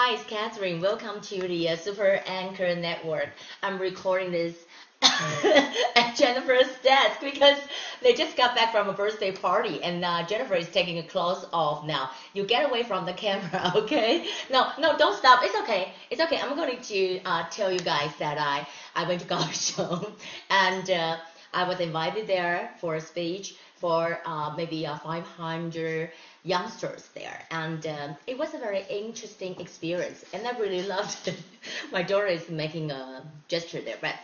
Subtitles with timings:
[0.00, 0.80] Hi, it's Catherine.
[0.80, 3.30] Welcome to the uh, Super Anchor Network.
[3.64, 4.54] I'm recording this
[5.02, 7.58] at Jennifer's desk because
[8.00, 11.44] they just got back from a birthday party and uh, Jennifer is taking a clothes
[11.52, 12.10] off now.
[12.32, 14.28] You get away from the camera, okay?
[14.52, 15.40] No, no, don't stop.
[15.42, 15.90] It's okay.
[16.10, 16.38] It's okay.
[16.40, 20.12] I'm going to uh, tell you guys that I, I went to college show
[20.48, 21.16] and uh,
[21.52, 26.11] I was invited there for a speech for uh, maybe uh, 500
[26.43, 27.39] youngsters there.
[27.51, 30.23] And um, it was a very interesting experience.
[30.33, 31.37] And I really loved it.
[31.91, 33.97] My daughter is making a gesture there.
[33.99, 34.15] But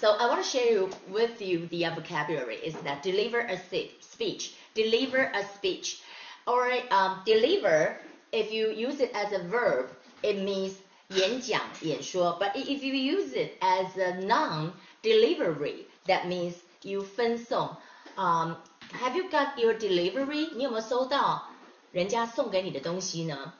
[0.00, 3.58] so I want to share with you the vocabulary is that deliver a
[4.00, 6.02] speech, deliver a speech,
[6.46, 7.96] or um, deliver.
[8.32, 9.90] If you use it as a verb,
[10.22, 10.74] it means
[11.10, 12.36] 演讲,演说.
[12.40, 14.72] But if you use it as a noun,
[15.02, 17.76] delivery, that means you 分送.
[18.16, 18.56] Um,
[18.92, 20.54] have you got your delivery?
[20.54, 21.48] 你有没有收到
[21.92, 23.52] 人家送给你的东西呢？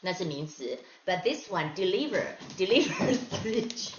[0.00, 0.78] 那是名词。
[1.04, 2.24] But this one, deliver,
[2.56, 3.92] deliver speech.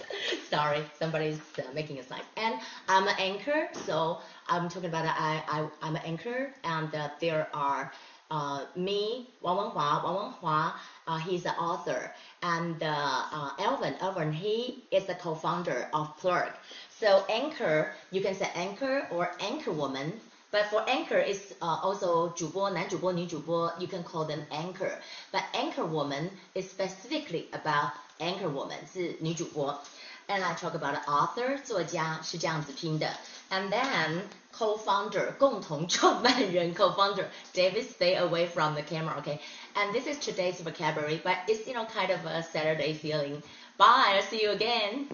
[0.50, 2.22] Sorry, somebody's uh, making a sign.
[2.36, 7.08] And I'm an anchor, so I'm talking about I, I, I'm an anchor, and uh,
[7.20, 7.92] there are
[8.30, 10.72] uh, me, Wang Wenhua, Wang Wenhua,
[11.06, 12.10] uh, he's the author,
[12.42, 16.52] and uh, uh, Elvin, Elvin, he is the co-founder of Plurk.
[16.98, 22.28] So anchor, you can say anchor or anchor woman, but for anchor, it's uh, also
[22.28, 24.92] 主播,男主播,女主播, you can call them anchor.
[25.32, 29.80] But anchor woman is specifically about anchor woman, 是女主播.
[30.26, 33.14] And I talk about author, 作家,是这样子拼的.
[33.50, 37.26] And then co-founder, 共同创办人, co-founder.
[37.52, 39.40] David, stay away from the camera, okay?
[39.74, 43.42] And this is today's vocabulary, but it's, you know, kind of a Saturday feeling.
[43.76, 45.08] Bye, I'll see you again.